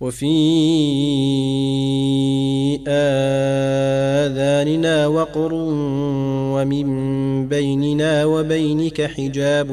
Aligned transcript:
وفي 0.00 0.34
آذاننا 4.28 5.06
وقر 5.06 5.50
ومن 6.54 6.88
بيننا 7.48 8.24
وبينك 8.24 9.02
حجاب 9.02 9.66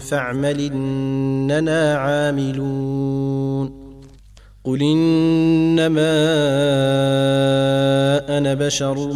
فاعمل 0.00 0.60
إننا 0.60 1.94
عاملون 1.94 3.86
قل 4.64 4.82
إنما 4.82 6.16
أنا 8.36 8.54
بشر 8.54 9.12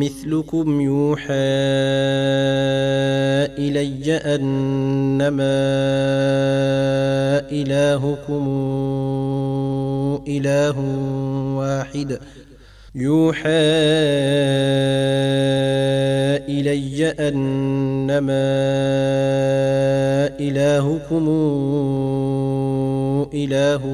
مثلكم 0.00 0.80
يوحى 0.80 1.34
إلي 3.58 4.16
أنما 4.34 5.56
إلهكم 7.50 8.46
إله 10.28 10.80
واحد. 11.56 12.18
يوحى 12.96 13.50
إلي 16.48 17.06
أنما 17.06 18.46
إلهكم 20.40 21.28
إله 23.34 23.86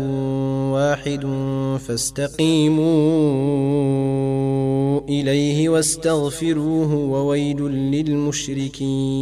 واحد 0.72 1.26
فاستقيموا 1.86 2.90
إليه 5.08 5.68
واستغفروه 5.68 6.94
وويل 6.94 7.62
للمشركين 7.70 9.12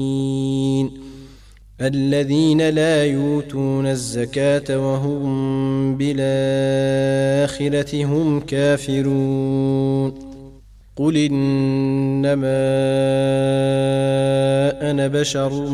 الذين 1.83 2.69
لا 2.69 3.05
يؤتون 3.05 3.87
الزكاة 3.87 4.79
وهم 4.79 5.97
بالآخرة 5.97 7.15
هم 8.05 8.41
كافرون. 8.41 10.31
قل 10.97 11.17
إنما 11.17 12.61
أنا 14.91 15.07
بشر 15.09 15.71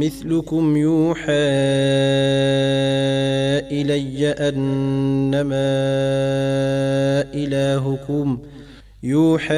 مثلكم 0.00 0.76
يوحى 0.76 1.32
إلي 3.72 4.28
أنما 4.28 5.54
إلهكم 7.34 8.38
يوحى 9.04 9.54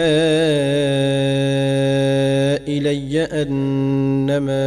إلي 2.69 3.23
أنما 3.23 4.67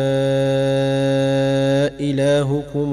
إلهكم 2.00 2.90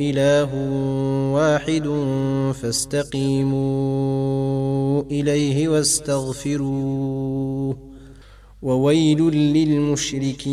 إله 0.00 0.50
واحد 1.32 1.88
فاستقيموا 2.62 3.82
إليه 5.10 5.68
واستغفروه 5.68 7.18
وويل 8.62 9.30
للمشركين 9.34 10.48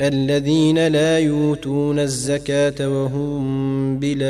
الذين 0.00 0.86
لا 0.88 1.18
يؤتون 1.18 1.98
الزكاة 1.98 2.88
وهم 2.88 3.98
بالآخرة 3.98 4.22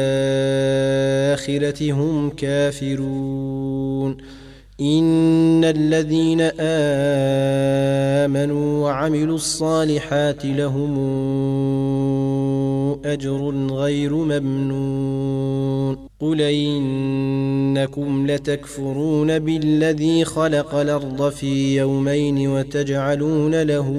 هم 1.92 2.30
كافرون. 2.30 4.16
إن 4.80 5.64
الذين 5.64 6.40
آمنوا 8.20 8.84
وعملوا 8.84 9.34
الصالحات 9.34 10.44
لهم 10.44 10.96
أجر 13.04 13.66
غير 13.70 14.14
ممنون. 14.14 16.06
قل 16.20 16.40
إنكم 16.40 18.26
لتكفرون 18.26 19.38
بالذي 19.38 20.24
خلق 20.24 20.74
الأرض 20.74 21.30
في 21.30 21.76
يومين 21.76 22.48
وتجعلون 22.48 23.62
له 23.62 23.90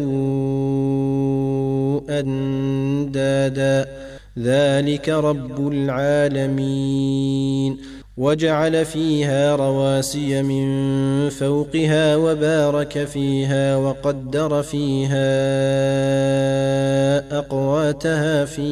أندادا. 2.10 3.88
ذلك 4.40 5.10
رب 5.10 5.68
العالمين. 5.68 7.78
وجعل 8.18 8.86
فيها 8.86 9.56
رواسي 9.56 10.42
من 10.42 11.30
فوقها 11.30 12.16
وبارك 12.16 13.04
فيها 13.04 13.78
وقدر 13.78 14.64
فيها 14.64 15.28
أقواتها 17.40 18.46
في 18.46 18.70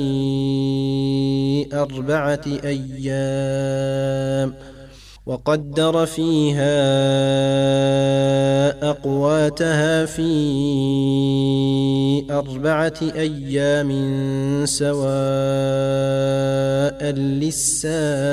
أربعة 1.73 2.41
أيام. 2.63 4.53
وقدر 5.25 6.05
فيها 6.05 6.75
أقواتها 8.89 10.05
في 10.05 10.21
أربعة 12.39 12.93
أيام 13.01 13.91
سواء 14.65 14.95
للسائلين. 17.41 18.25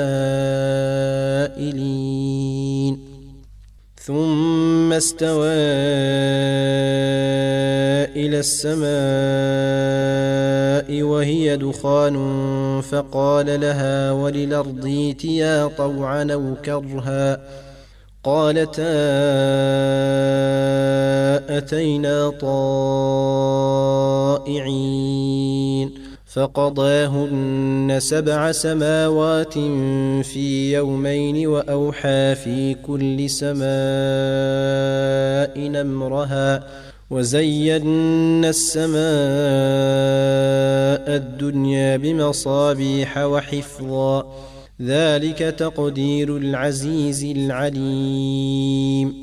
ثم 4.03 4.93
استوى 4.93 5.53
إلى 8.15 8.39
السماء 8.39 8.83
وهي 11.01 11.57
دخان 11.57 12.17
فقال 12.81 13.61
لها 13.61 14.11
وللأرض 14.11 14.85
ائتيا 14.85 15.67
طوعا 15.67 16.27
أو 16.33 16.55
كرها. 16.65 17.41
قالتا 18.23 18.83
أتينا 21.57 22.29
طائعين 24.39 25.93
فقضاهن 26.25 27.95
سبع 27.99 28.51
سماوات 28.51 29.53
في 30.23 30.73
يومين 30.73 31.47
وأوحى 31.47 32.35
في 32.35 32.73
كل 32.73 33.29
سماء 33.29 33.63
امرها 35.81 36.63
وزينا 37.09 38.49
السماء 38.49 38.95
الدنيا 41.15 41.97
بمصابيح 41.97 43.17
وحفظا 43.17 44.25
ذلك 44.81 45.37
تقدير 45.37 46.37
العزيز 46.37 47.23
العليم. 47.23 49.22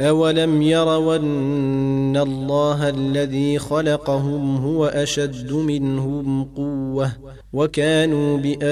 أولم 0.00 0.62
يروا 0.62 1.16
أن 1.16 2.16
الله 2.16 2.88
الذي 2.88 3.58
خلقهم 3.58 4.56
هو 4.56 4.86
أشد 4.86 5.52
منهم 5.52 6.44
قوة 6.44 7.12
وكانوا 7.52 8.38
بآياتنا 8.38 8.68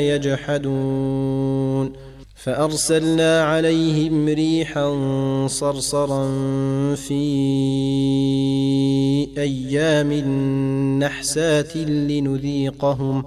يجحدون 0.00 1.92
فأرسلنا 2.34 3.42
عليهم 3.42 4.28
ريحا 4.28 4.96
صرصرا 5.46 6.24
في 6.94 7.20
أيام 9.38 10.12
نحسات 10.98 11.76
لنذيقهم 11.76 13.22
ۖ 13.22 13.26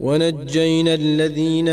ونجينا 0.00 0.94
الذين 0.94 1.68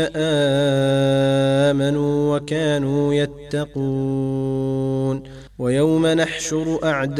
آمنوا 1.70 2.36
وكانوا 2.36 3.14
يتقون. 3.14 5.22
ويوم 5.58 6.06
نحشر 6.06 6.78
أعداء 6.84 7.18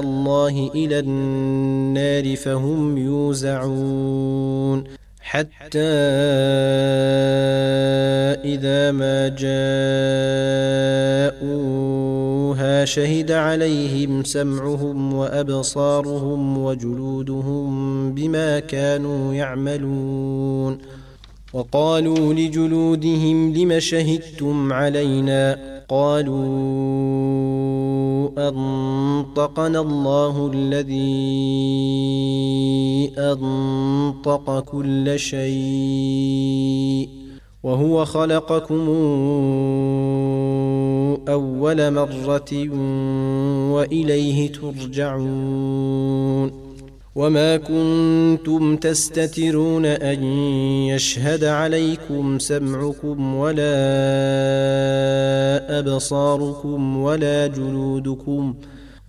الله 0.00 0.70
إلى 0.74 0.98
النار 0.98 2.36
فهم 2.36 2.98
يوزعون. 2.98 4.84
حتى 5.20 5.78
إذا 8.44 8.90
ما 8.90 9.28
شهد 12.84 13.32
عليهم 13.32 14.24
سمعهم 14.24 15.14
وأبصارهم 15.14 16.58
وجلودهم 16.58 18.14
بما 18.14 18.60
كانوا 18.60 19.34
يعملون. 19.34 20.78
وقالوا 21.52 22.34
لجلودهم 22.34 23.52
لم 23.52 23.78
شهدتم 23.78 24.72
علينا؟ 24.72 25.58
قالوا 25.88 26.40
أنطقنا 28.48 29.80
الله 29.80 30.50
الذي 30.54 31.10
أنطق 33.18 34.60
كل 34.60 35.18
شيء. 35.18 37.19
وهو 37.62 38.04
خلقكم 38.04 38.88
أول 41.28 41.90
مرة 41.90 42.68
وإليه 43.72 44.52
ترجعون. 44.52 46.10
وما 47.14 47.56
كنتم 47.56 48.76
تستترون 48.76 49.86
أن 49.86 50.24
يشهد 50.88 51.44
عليكم 51.44 52.38
سمعكم 52.38 53.34
ولا 53.34 53.70
أبصاركم 55.78 56.96
ولا 56.96 57.46
جلودكم 57.46 58.54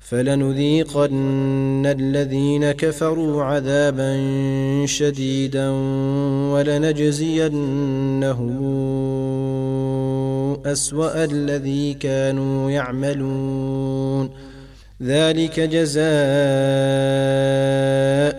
فلنذيقن 0.00 1.86
الذين 1.86 2.72
كفروا 2.72 3.44
عذابا 3.44 4.16
شديدا 4.86 5.68
ولنجزينهم 6.52 7.50
أسوأ 10.66 11.24
الذي 11.24 11.94
كانوا 11.94 12.70
يعملون. 12.70 14.30
ذلك 15.02 15.60
جزاء 15.60 16.04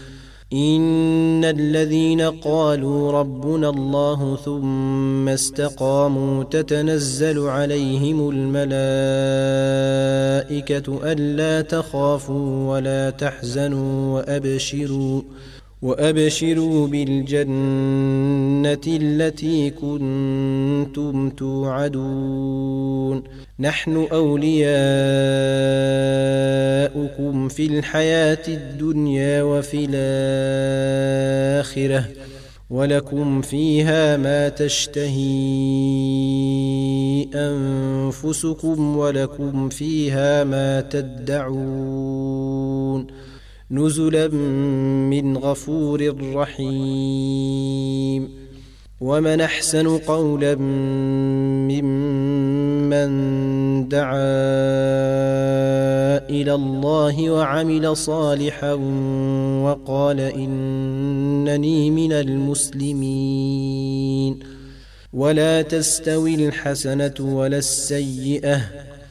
إن 0.53 1.45
الذين 1.45 2.21
قالوا 2.21 3.11
ربنا 3.11 3.69
الله 3.69 4.37
ثم 4.45 5.29
استقاموا 5.29 6.43
تتنزل 6.43 7.39
عليهم 7.39 8.29
الملائكة 8.29 8.71
ألا 11.11 11.61
تخافوا 11.61 12.71
ولا 12.71 13.09
تحزنوا 13.09 14.15
وأبشروا 14.15 15.21
وأبشروا 15.81 16.87
بالجنة 16.87 17.51
التي 18.87 19.69
كنتم 19.69 21.29
توعدون. 21.29 23.23
نحن 23.59 24.07
أولياؤكم 24.11 24.61
في 27.47 27.65
الحياة 27.65 28.47
الدنيا 28.47 29.43
وفي 29.43 29.87
الآخرة 31.59 32.05
ولكم 32.69 33.41
فيها 33.41 34.17
ما 34.17 34.49
تشتهي 34.49 35.11
أنفسكم 37.35 38.97
ولكم 38.97 39.69
فيها 39.69 40.43
ما 40.43 40.81
تدعون. 40.81 42.31
نزلا 43.71 44.27
من 45.07 45.37
غفور 45.37 46.15
رحيم. 46.33 48.41
ومن 49.01 49.41
أحسن 49.41 49.97
قولا 49.97 50.55
ممن 50.55 51.81
دعا 53.89 54.11
إلى 56.29 56.53
الله 56.53 57.29
وعمل 57.29 57.97
صالحا 57.97 58.73
وقال 59.63 60.19
إنني 60.19 61.91
من 61.91 62.11
المسلمين. 62.11 63.19
ولا 65.13 65.61
تستوي 65.61 66.35
الحسنة 66.35 67.13
ولا 67.19 67.57
السيئة. 67.57 68.61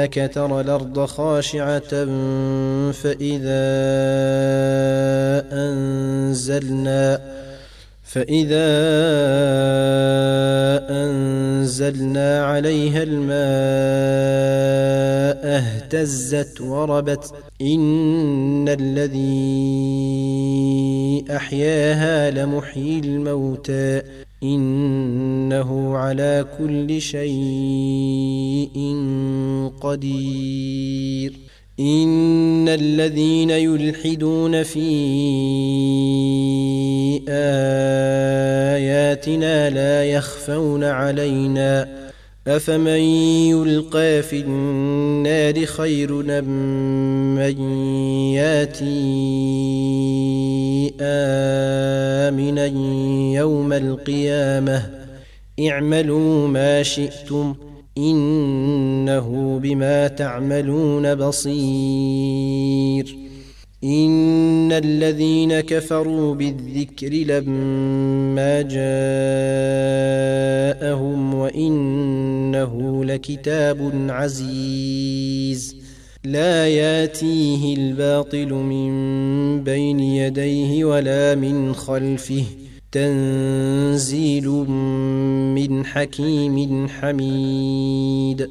إنك 0.00 0.30
ترى 0.34 0.60
الأرض 0.60 1.04
خاشعة 1.04 1.90
فإذا 2.92 3.64
أنزلنا 5.52 7.20
فإذا 8.02 8.70
أنزلنا 10.90 12.44
عليها 12.44 13.02
الماء 13.02 13.40
اهتزت 15.58 16.60
وربت. 16.60 17.34
إن 17.62 18.68
الذي 18.68 19.24
أحياها 21.30 22.30
لمحيي 22.30 22.98
الموتى. 22.98 24.02
إنه 24.42 25.96
على 25.96 26.46
كل 26.58 27.00
شيء 27.00 28.76
قدير. 29.80 31.32
إن 31.80 32.68
الذين 32.68 33.50
يلحدون 33.50 34.62
في 34.62 34.90
آياتنا 38.80 39.70
لا 39.70 40.04
يخفون 40.04 40.84
علينا 40.84 41.99
أفمن 42.56 43.00
يلقى 43.50 44.22
في 44.22 44.40
النار 44.40 45.66
خير 45.66 46.12
من 46.12 47.60
ياتي 48.34 48.84
آمنا 51.00 52.66
يوم 53.38 53.72
القيامة؟ 53.72 54.90
اعملوا 55.68 56.48
ما 56.48 56.82
شئتم 56.82 57.54
إنه 57.98 59.58
بما 59.62 60.08
تعملون 60.08 61.14
بصير. 61.14 61.60
ان 64.70 64.84
الذين 64.84 65.60
كفروا 65.60 66.34
بالذكر 66.34 67.12
لما 67.12 68.62
جاءهم 70.80 71.34
وانه 71.34 73.04
لكتاب 73.04 73.92
عزيز 74.08 75.76
لا 76.24 76.68
ياتيه 76.68 77.74
الباطل 77.74 78.52
من 78.52 78.90
بين 79.64 80.00
يديه 80.00 80.84
ولا 80.84 81.34
من 81.34 81.74
خلفه 81.74 82.44
تنزيل 82.92 84.48
من 84.48 85.84
حكيم 85.84 86.88
حميد 86.88 88.50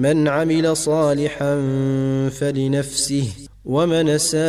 من 0.00 0.28
عمل 0.28 0.76
صالحا 0.76 1.54
فلنفسه 2.30 3.24
ومن 3.64 4.18
ساء 4.18 4.40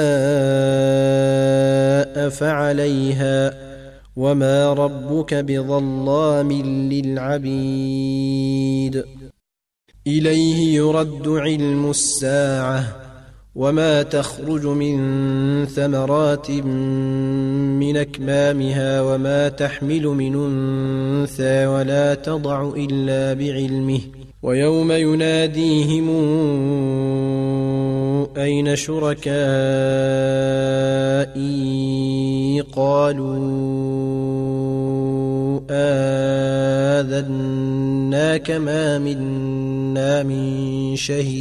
فعليها 2.30 3.54
وما 4.16 4.74
ربك 4.74 5.34
بظلام 5.34 6.52
للعبيد. 6.92 8.24
إليه 10.08 10.76
يرد 10.76 11.28
علم 11.28 11.90
الساعة 11.90 12.84
وما 13.56 14.04
تخرج 14.04 14.66
من 14.66 14.98
ثمرات 15.66 16.52
من 17.82 17.98
أكمامها 17.98 19.02
وما 19.02 19.50
تحمل 19.50 20.04
من 20.04 20.36
أنثى 20.36 21.66
ولا 21.66 22.14
تضع 22.16 22.72
إلا 22.78 23.34
بعلمه. 23.34 24.02
ويوم 24.44 24.92
يناديهم 24.92 26.10
أين 28.38 28.76
شركائي 28.76 29.32
قالوا 32.76 33.72
آذناك 37.02 38.52
ما 38.52 39.00
منا 39.00 40.24
من 40.24 40.96
شهيد 40.96 41.41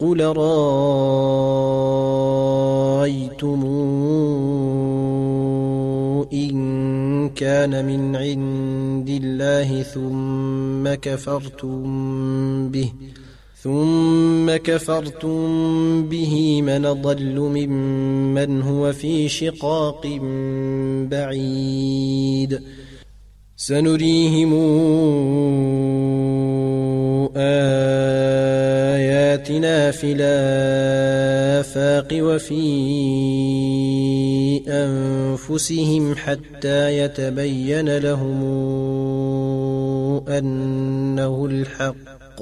قل 0.00 0.20
رأيتم 0.36 1.80
إن 6.32 7.28
كان 7.28 7.84
من 7.84 8.16
عند 8.16 9.08
الله 9.24 9.82
ثم 9.82 10.94
كفرتم 10.94 11.82
به 12.68 12.92
ثم 13.62 14.56
كفرتم 14.56 16.08
به 16.08 16.62
من 16.62 16.82
ضل 16.82 17.40
ممن 17.40 18.62
هو 18.62 18.92
في 18.92 19.28
شقاق 19.28 20.06
بعيد 21.10 22.60
سنريهم 23.56 24.52
آياتنا 29.40 29.90
في 29.90 30.12
الآفاق 30.18 32.08
وفي 32.12 32.60
أنفسهم 34.68 36.14
حتى 36.14 36.98
يتبين 36.98 37.96
لهم 37.98 38.40
أنه 40.28 41.46
الحق. 41.46 42.40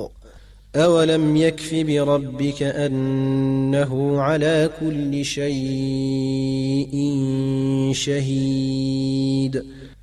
أولم 0.77 1.37
يكف 1.37 1.75
بربك 1.75 2.63
أنه 2.63 4.21
على 4.21 4.71
كل 4.81 5.25
شيء 5.25 6.95
شهيد؟ 7.93 9.65